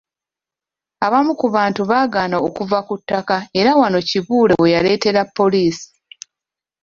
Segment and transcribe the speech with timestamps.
[1.05, 5.87] Abamu ku bantu baagaana okuva ku ttaka era wano Kibuule we yaleetera poliisi.